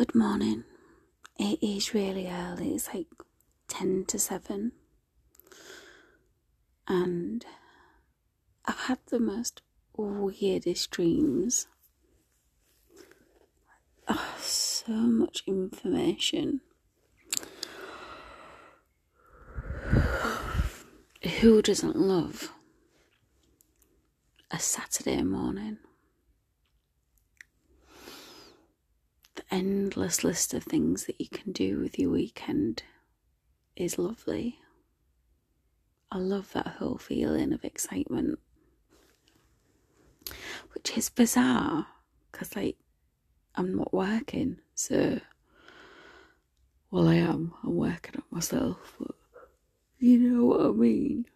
[0.00, 0.64] Good morning.
[1.38, 3.08] It is really early, it's like
[3.68, 4.72] 10 to 7.
[6.88, 7.44] And
[8.64, 9.60] I've had the most
[9.94, 11.66] weirdest dreams.
[14.08, 16.62] Oh, so much information.
[21.40, 22.50] Who doesn't love
[24.50, 25.76] a Saturday morning?
[29.50, 32.82] Endless list of things that you can do with your weekend
[33.76, 34.58] is lovely.
[36.10, 38.38] I love that whole feeling of excitement.
[40.74, 41.86] Which is bizarre
[42.30, 42.76] because, like,
[43.54, 45.20] I'm not working, so.
[46.90, 47.54] Well, I am.
[47.62, 49.14] I'm working on myself, but
[49.98, 51.26] you know what I mean.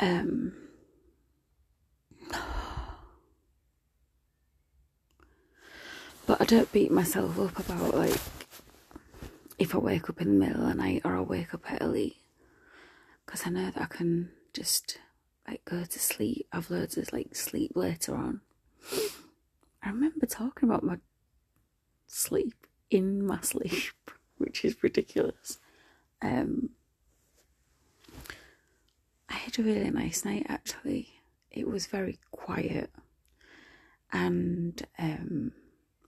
[0.00, 0.61] Um.
[6.32, 8.18] But I don't beat myself up about like
[9.58, 12.22] if I wake up in the middle of the night or I wake up early
[13.26, 14.96] because I know that I can just
[15.46, 18.40] like go to sleep, I have loads of like sleep later on.
[19.82, 20.96] I remember talking about my
[22.06, 25.58] sleep in my sleep, which is ridiculous.
[26.22, 26.70] Um,
[29.28, 31.10] I had a really nice night actually.
[31.50, 32.90] It was very quiet
[34.10, 35.52] and um,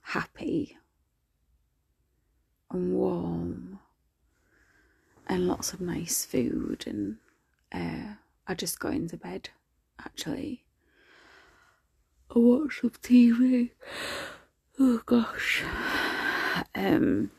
[0.09, 0.77] happy
[2.69, 3.79] and warm
[5.27, 7.17] and lots of nice food and
[7.73, 8.13] uh,
[8.47, 9.49] I just got into bed
[10.03, 10.63] actually.
[12.35, 13.71] I watched some TV.
[14.79, 15.63] Oh gosh.
[16.75, 17.31] Um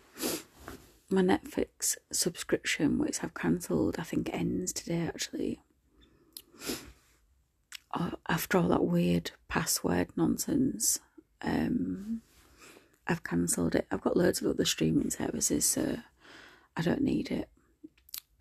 [1.08, 5.60] my Netflix subscription, which I've cancelled, I think ends today actually.
[7.92, 10.98] Uh, after all that weird password nonsense,
[11.42, 12.22] um,
[13.08, 13.86] I've cancelled it.
[13.90, 15.98] I've got loads of other streaming services, so
[16.76, 17.48] I don't need it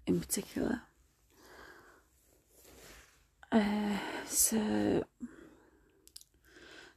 [0.08, 0.82] in particular.
[3.52, 5.06] Uh, so,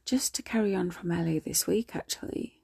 [0.04, 2.62] just to carry on from Ellie this week, actually,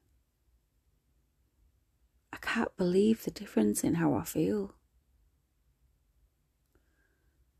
[2.32, 4.74] I can't believe the difference in how I feel.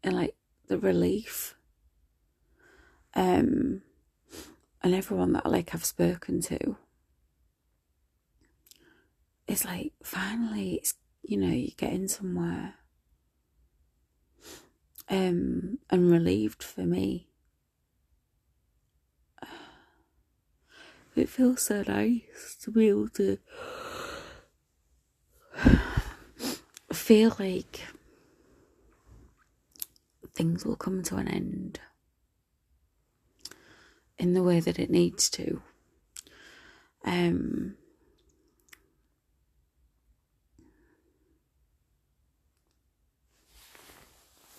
[0.03, 0.35] And like
[0.67, 1.55] the relief.
[3.15, 3.83] Um,
[4.83, 6.77] and everyone that like I've spoken to
[9.47, 12.75] it's like finally it's you know you're getting somewhere
[15.09, 17.29] um and relieved for me.
[21.17, 23.39] It feels so nice to be able to
[26.93, 27.83] feel like
[30.35, 31.79] things will come to an end
[34.19, 35.63] in the way that it needs to.
[37.05, 37.77] Um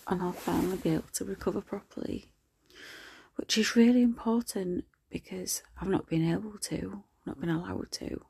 [0.06, 2.32] and I'll finally be able to recover properly,
[3.36, 8.24] which is really important because I've not been able to, not been allowed to.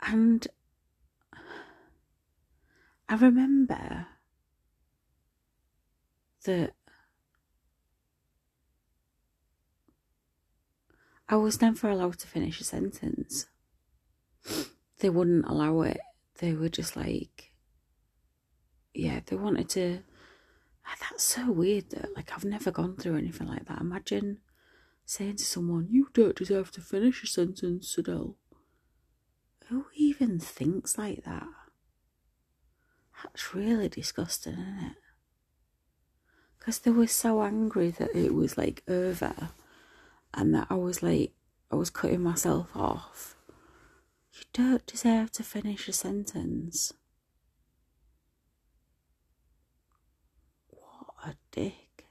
[0.00, 0.46] And
[3.08, 4.06] I remember
[6.44, 6.74] that
[11.28, 13.46] I was never allowed to finish a sentence.
[15.00, 16.00] They wouldn't allow it.
[16.38, 17.53] They were just like,
[18.94, 20.00] yeah, they wanted to.
[20.86, 23.80] Ah, that's so weird that, like, I've never gone through anything like that.
[23.80, 24.38] Imagine
[25.04, 28.36] saying to someone, You don't deserve to finish a sentence, Adele.
[29.68, 31.48] Who even thinks like that?
[33.22, 34.96] That's really disgusting, isn't it?
[36.58, 39.50] Because they were so angry that it was like over
[40.32, 41.32] and that I was like,
[41.70, 43.36] I was cutting myself off.
[44.32, 46.92] You don't deserve to finish a sentence.
[51.24, 52.06] a dick.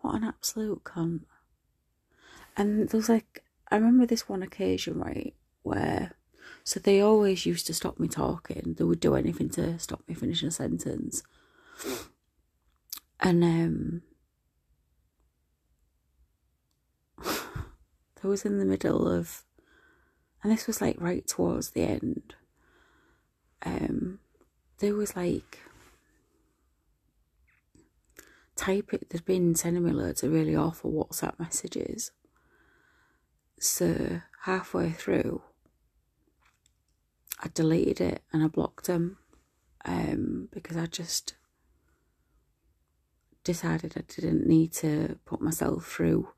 [0.00, 1.22] What an absolute cunt.
[2.56, 6.12] And there was like, I remember this one occasion, right, where,
[6.64, 8.74] so they always used to stop me talking.
[8.78, 11.22] They would do anything to stop me finishing a sentence.
[13.20, 14.02] And, um,
[18.22, 19.44] there was in the middle of,
[20.42, 22.34] and this was like right towards the end,
[23.64, 24.20] um,
[24.78, 25.58] there was like,
[28.58, 29.08] type it.
[29.08, 32.10] They've been sending me loads of really awful WhatsApp messages.
[33.58, 35.42] So halfway through,
[37.40, 39.18] I deleted it and I blocked them
[39.84, 41.34] um, because I just
[43.44, 46.28] decided I didn't need to put myself through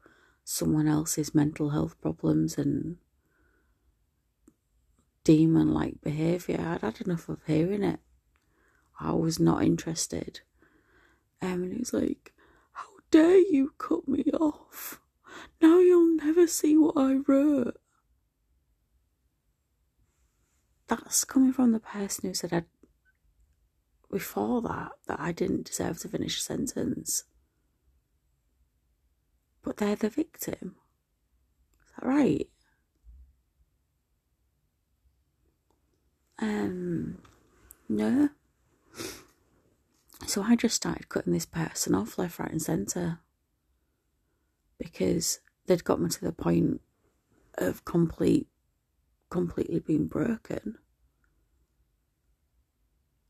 [0.45, 2.97] someone else's mental health problems and
[5.25, 6.61] demon like behaviour.
[6.61, 8.01] I'd had enough of hearing it.
[9.01, 10.41] I was not interested.
[11.43, 12.33] Um, was like,
[12.73, 15.01] How dare you cut me off?
[15.61, 17.77] Now you'll never see what I wrote.
[20.89, 22.65] That's coming from the person who said I'd,
[24.11, 27.25] before that that I didn't deserve to finish a sentence.
[29.63, 30.77] But they're the victim.
[31.85, 32.49] Is that right?
[36.41, 37.19] Um,
[37.89, 38.31] no.
[40.27, 43.21] So I just started cutting this person off left, right, and centre
[44.79, 46.81] because they'd got me to the point
[47.59, 48.49] of complete,
[49.29, 50.79] completely being broken.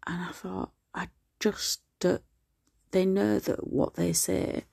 [0.06, 1.08] And I thought, I
[1.38, 2.19] just, uh,
[2.90, 4.64] they know that what they say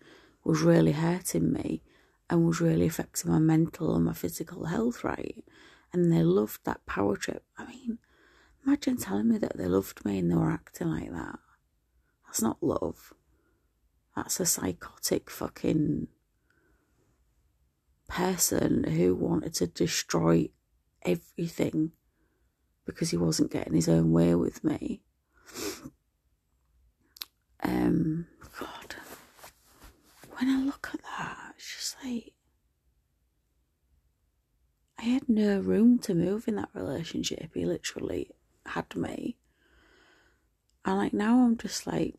[0.43, 1.81] was really hurting me
[2.29, 5.43] and was really affecting my mental and my physical health, right?
[5.93, 7.43] And they loved that power trip.
[7.57, 7.99] I mean,
[8.65, 11.39] imagine telling me that they loved me and they were acting like that.
[12.27, 13.13] That's not love.
[14.15, 16.07] That's a psychotic fucking
[18.07, 20.50] person who wanted to destroy
[21.03, 21.91] everything
[22.85, 25.01] because he wasn't getting his own way with me.
[27.63, 28.27] Um,
[28.59, 28.95] God,
[30.38, 32.33] when I look at that, it's just like
[35.00, 37.51] I had no room to move in that relationship.
[37.53, 38.31] He literally
[38.65, 39.38] had me.
[40.88, 42.16] And like now I'm just like,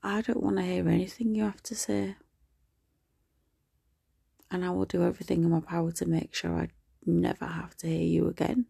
[0.00, 2.14] I don't want to hear anything you have to say.
[4.48, 6.68] And I will do everything in my power to make sure I
[7.04, 8.66] never have to hear you again.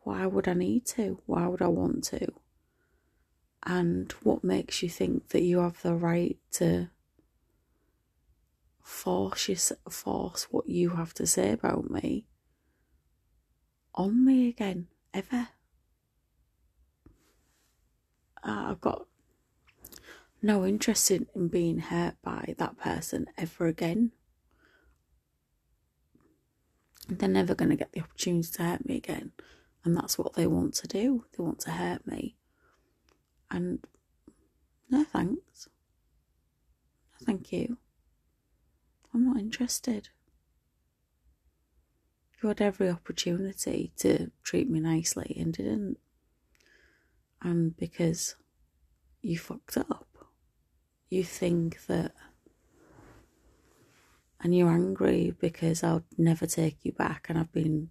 [0.00, 1.20] Why would I need to?
[1.26, 2.26] Why would I want to?
[3.64, 6.90] And what makes you think that you have the right to
[8.82, 9.54] force you,
[9.88, 12.26] force what you have to say about me
[13.94, 15.50] on me again, ever?
[18.42, 19.06] Uh, I've got
[20.42, 24.12] no interest in, in being hurt by that person ever again.
[27.08, 29.32] They're never going to get the opportunity to hurt me again.
[29.84, 31.24] And that's what they want to do.
[31.36, 32.36] They want to hurt me.
[33.50, 33.84] And
[34.88, 35.68] no thanks.
[37.24, 37.78] Thank you.
[39.12, 40.08] I'm not interested.
[42.42, 45.98] You had every opportunity to treat me nicely and didn't.
[47.42, 48.36] And because
[49.20, 50.06] you fucked up,
[51.08, 52.12] you think that.
[54.40, 57.90] And you're angry because I'll never take you back, and I've been.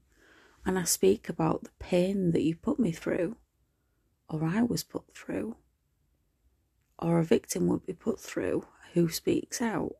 [0.65, 3.35] And I speak about the pain that you put me through,
[4.29, 5.55] or I was put through,
[6.99, 9.95] or a victim would be put through who speaks out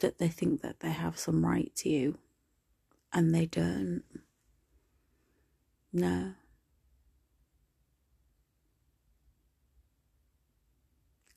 [0.00, 2.18] that they think that they have some right to you
[3.12, 4.02] and they don't.
[5.92, 6.34] No.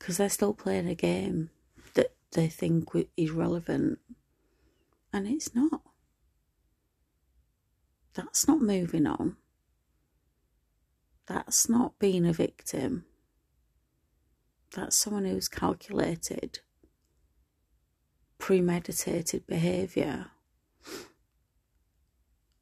[0.06, 1.50] Because they're still playing a game
[1.94, 3.98] that they think is relevant
[5.12, 5.80] and it's not.
[8.14, 9.36] That's not moving on.
[11.26, 13.04] That's not being a victim.
[14.76, 16.60] That's someone who's calculated
[18.38, 20.26] premeditated behaviour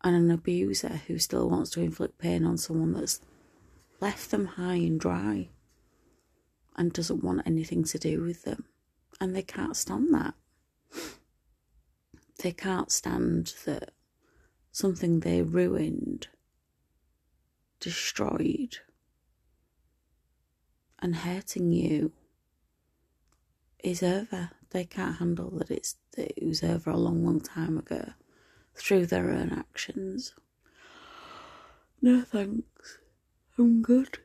[0.03, 3.21] and an abuser who still wants to inflict pain on someone that's
[4.01, 5.51] left them high and dry
[6.77, 8.65] and doesn't want anything to do with them.
[9.21, 10.35] And they can't stand that.
[12.43, 13.91] They can't stand that
[14.73, 16.29] something they ruined,
[17.81, 18.79] destroyed,
[20.99, 22.13] and hurting you
[23.83, 27.79] is over they can't handle that it's that it was over a long, long time
[27.79, 28.11] ago
[28.75, 30.35] through their own actions.
[32.03, 32.99] No thanks.
[33.57, 34.19] I'm good.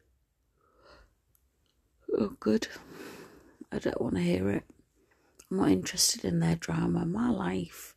[2.18, 2.68] Oh, good.
[3.72, 4.63] I don't want to hear it.
[5.50, 7.06] I'm not interested in their drama.
[7.06, 7.96] My life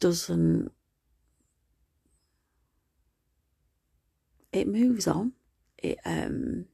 [0.00, 0.72] doesn't.
[4.52, 5.32] It moves on.
[5.78, 6.66] It um.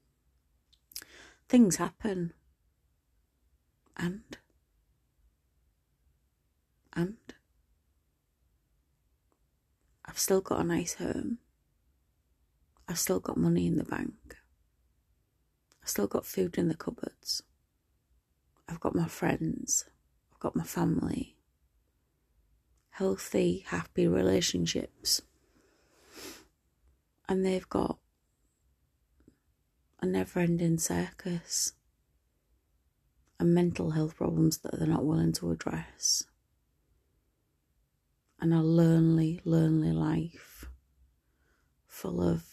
[1.49, 2.35] Things happen
[3.99, 4.37] and
[6.95, 7.17] and
[10.05, 11.38] I've still got a nice home.
[12.88, 14.37] I've still got money in the bank.
[15.88, 17.42] I've still got food in the cupboards.
[18.68, 19.87] I've got my friends.
[20.30, 21.35] I've got my family.
[22.90, 25.23] Healthy, happy relationships.
[27.26, 27.97] And they've got
[30.02, 31.73] a never ending circus
[33.40, 36.25] and mental health problems that they're not willing to address.
[38.38, 40.66] and a lonely, lonely life
[41.87, 42.45] full of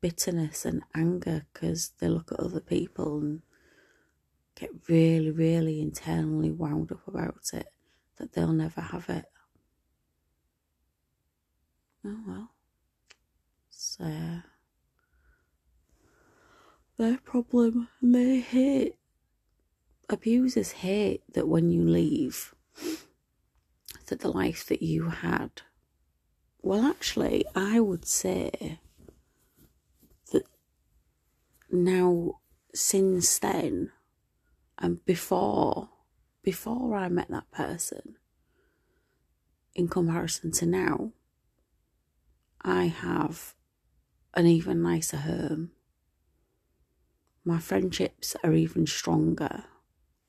[0.00, 3.42] bitterness and anger because they look at other people and
[4.54, 7.68] get really, really internally wound up about it
[8.16, 9.26] that they'll never have it.
[12.04, 12.50] Oh well.
[13.70, 14.40] So
[16.98, 18.96] their problem and they hate
[20.10, 22.54] abusers hate that when you leave
[24.06, 25.50] that the life that you had
[26.60, 28.80] well actually I would say
[31.70, 32.40] now
[32.74, 33.92] since then
[34.78, 35.90] and before
[36.42, 38.16] before I met that person
[39.74, 41.12] in comparison to now
[42.62, 43.54] I have
[44.34, 45.70] an even nicer home.
[47.44, 49.64] My friendships are even stronger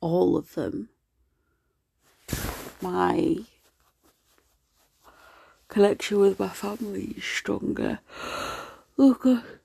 [0.01, 0.89] all of them.
[2.81, 3.37] My
[5.67, 7.99] connection with my family is stronger.
[8.97, 9.58] Oh god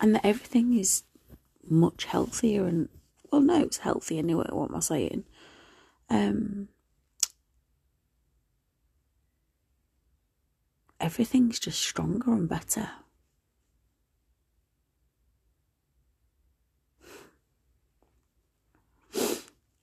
[0.00, 1.02] and that everything is
[1.68, 2.88] much healthier and
[3.30, 5.24] well no it's healthy anyway what am i saying?
[6.10, 6.68] Um
[11.00, 12.88] everything's just stronger and better.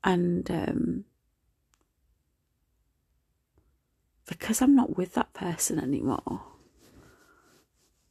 [0.03, 1.06] And um
[4.25, 6.41] because i'm not with that person anymore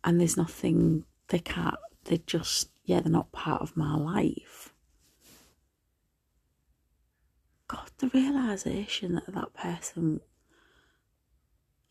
[0.04, 1.76] and there's nothing they can't
[2.10, 4.74] they just yeah they're not part of my life.
[7.68, 10.20] God the realization that that person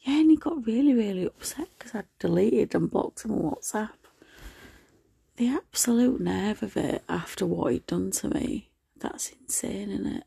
[0.01, 3.91] yeah and he got really really upset because i deleted and blocked him on whatsapp.
[5.37, 10.25] The absolute nerve of it after what he'd done to me that's insane isn't it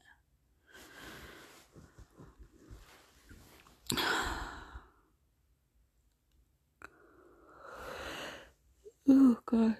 [9.52, 9.76] God.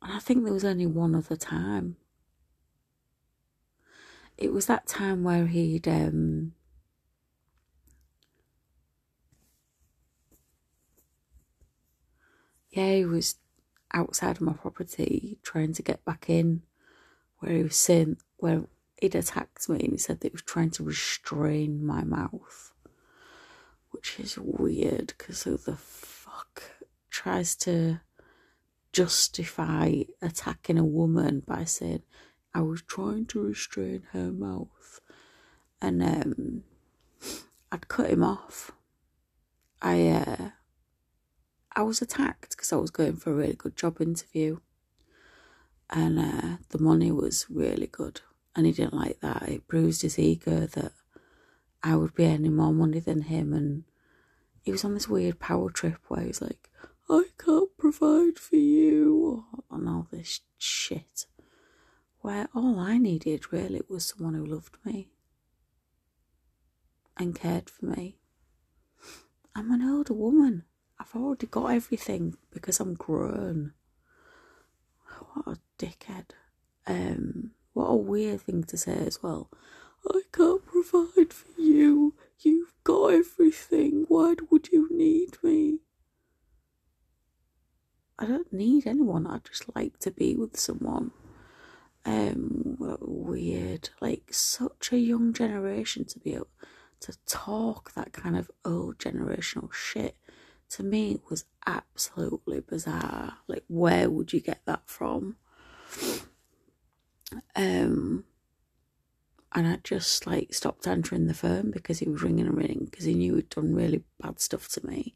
[0.00, 1.96] And I think there was only one other time.
[4.38, 6.52] It was that time where he'd um
[12.70, 13.34] yeah, he was
[13.92, 16.62] outside of my property trying to get back in
[17.40, 18.64] where he was saying where
[19.00, 22.72] he'd attacked me and he said that he was trying to restrain my mouth
[23.90, 25.76] which is weird because who the
[27.18, 28.00] tries to
[28.92, 32.02] justify attacking a woman by saying
[32.54, 35.00] I was trying to restrain her mouth
[35.82, 36.62] and um
[37.72, 38.70] I'd cut him off.
[39.82, 40.50] I uh
[41.74, 44.58] I was attacked because I was going for a really good job interview
[45.90, 48.20] and uh, the money was really good
[48.54, 49.48] and he didn't like that.
[49.48, 50.92] It bruised his ego that
[51.82, 53.52] I would be earning more money than him.
[53.52, 53.84] And
[54.62, 56.67] he was on this weird power trip where he's like,
[57.10, 61.26] I can't provide for you, and all this shit.
[62.20, 65.08] Where all I needed really was someone who loved me
[67.16, 68.18] and cared for me.
[69.54, 70.64] I'm an older woman.
[71.00, 73.72] I've already got everything because I'm grown.
[75.32, 76.30] What a dickhead.
[76.86, 79.50] Um, what a weird thing to say as well.
[80.10, 82.14] I can't provide for you.
[82.40, 84.04] You've got everything.
[84.08, 85.78] Why would you need me?
[88.18, 89.26] I don't need anyone.
[89.26, 91.12] I just like to be with someone.
[92.04, 93.90] Um, weird.
[94.00, 96.48] Like such a young generation to be able
[97.00, 100.16] to talk that kind of old generational shit.
[100.70, 103.38] To me, it was absolutely bizarre.
[103.46, 105.36] Like, where would you get that from?
[107.54, 108.24] Um,
[109.52, 113.04] and I just like stopped answering the phone because he was ringing and ringing because
[113.04, 115.14] he knew he'd done really bad stuff to me,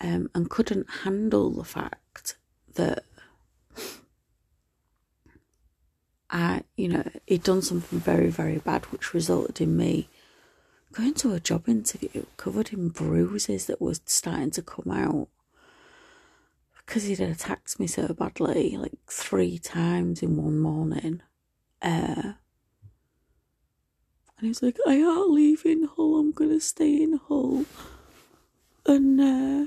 [0.00, 2.36] um, and couldn't handle the fact
[2.74, 3.04] that
[6.30, 10.08] I, you know, he'd done something very, very bad, which resulted in me
[10.92, 15.28] going to a job interview covered in bruises that was starting to come out
[16.76, 21.20] because he'd attacked me so badly, like three times in one morning.
[21.82, 22.32] Uh,
[24.38, 27.66] and he's like, I can't leave in Hull, I'm gonna stay in Hull.
[28.86, 29.66] And uh,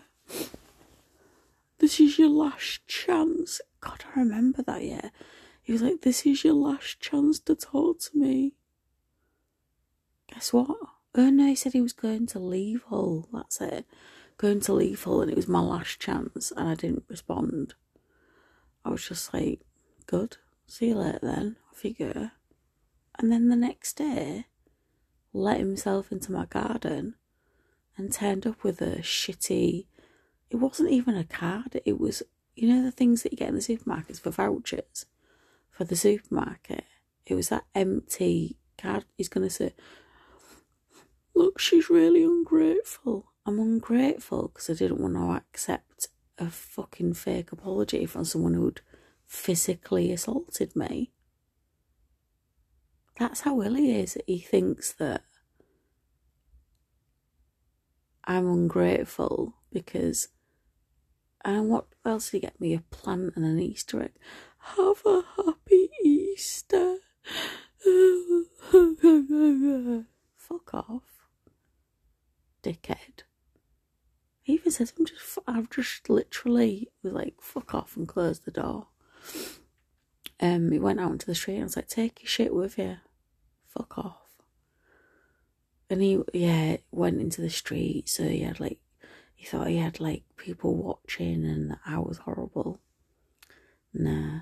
[1.79, 3.61] this is your last chance.
[3.79, 5.09] God, I remember that, yeah.
[5.63, 8.53] He was like, This is your last chance to talk to me.
[10.33, 10.77] Guess what?
[11.13, 13.27] Oh no, he said he was going to leave Hull.
[13.33, 13.85] That's it.
[14.37, 17.73] Going to leave Hull, and it was my last chance, and I didn't respond.
[18.85, 19.61] I was just like,
[20.07, 20.37] Good.
[20.67, 22.29] see you later then, off you go.
[23.19, 24.45] And then the next day,
[25.33, 27.15] let himself into my garden
[27.97, 29.85] and turned up with a shitty,
[30.51, 32.21] it wasn't even a card, it was,
[32.55, 35.05] you know, the things that you get in the supermarkets for vouchers
[35.71, 36.83] for the supermarket.
[37.25, 39.05] It was that empty card.
[39.15, 39.73] He's going to say,
[41.33, 43.31] Look, she's really ungrateful.
[43.45, 48.81] I'm ungrateful because I didn't want to accept a fucking fake apology from someone who'd
[49.25, 51.13] physically assaulted me.
[53.17, 54.17] That's how ill he is.
[54.27, 55.23] He thinks that
[58.25, 60.27] I'm ungrateful because.
[61.43, 62.73] And what else did he get me?
[62.73, 64.13] A plant and an Easter egg.
[64.77, 66.97] Have a happy Easter.
[70.35, 71.11] Fuck off
[72.63, 73.23] dickhead.
[74.43, 78.51] He even says, I'm just, I've just literally was like, fuck off and closed the
[78.51, 78.87] door.
[80.39, 82.77] Um, he went out into the street and I was like, take your shit with
[82.77, 82.97] you.
[83.67, 84.17] Fuck off.
[85.89, 88.79] And he, yeah, went into the street, so he had like,
[89.41, 92.79] he thought he had like people watching and I was horrible.
[93.91, 94.41] Nah.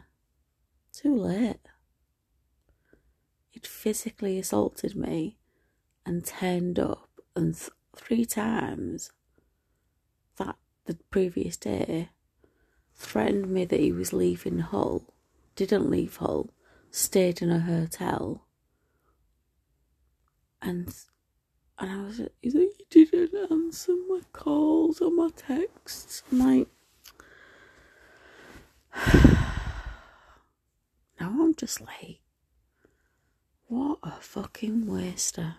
[0.91, 1.69] Too late.
[3.49, 5.37] He'd physically assaulted me
[6.05, 9.13] and turned up and th- three times
[10.35, 12.09] that the previous day
[12.93, 15.13] threatened me that he was leaving Hull,
[15.55, 16.49] didn't leave Hull,
[16.91, 18.47] stayed in a hotel,
[20.61, 20.93] and
[21.79, 26.23] and I was like, you didn't answer my calls or my texts.
[26.31, 26.67] I'm like,
[31.19, 32.19] now I'm just like,
[33.67, 35.55] what a fucking waster.